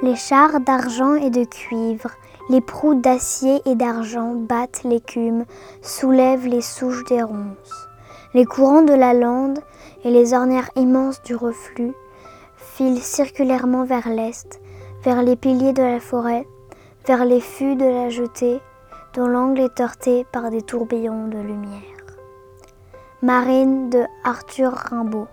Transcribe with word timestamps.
Les 0.00 0.14
chars 0.14 0.60
d'argent 0.60 1.14
et 1.14 1.30
de 1.30 1.42
cuivre, 1.42 2.10
les 2.48 2.60
proues 2.60 2.94
d'acier 2.94 3.60
et 3.66 3.74
d'argent 3.74 4.34
battent 4.34 4.84
l'écume, 4.84 5.44
soulèvent 5.82 6.46
les 6.46 6.60
souches 6.60 7.04
des 7.06 7.20
ronces. 7.20 7.88
Les 8.32 8.44
courants 8.44 8.82
de 8.82 8.94
la 8.94 9.12
lande 9.12 9.58
et 10.04 10.10
les 10.12 10.34
ornières 10.34 10.70
immenses 10.76 11.20
du 11.22 11.34
reflux 11.34 11.94
filent 12.56 13.02
circulairement 13.02 13.84
vers 13.84 14.08
l'est, 14.08 14.60
vers 15.02 15.22
les 15.22 15.34
piliers 15.34 15.72
de 15.72 15.82
la 15.82 15.98
forêt, 15.98 16.46
vers 17.08 17.24
les 17.24 17.40
fûts 17.40 17.74
de 17.74 17.84
la 17.84 18.08
jetée, 18.08 18.60
dont 19.14 19.26
l'angle 19.26 19.62
est 19.62 19.80
heurté 19.80 20.24
par 20.30 20.50
des 20.50 20.62
tourbillons 20.62 21.26
de 21.26 21.38
lumière. 21.38 21.82
Marine 23.20 23.90
de 23.90 24.04
Arthur 24.22 24.70
Rimbaud 24.70 25.26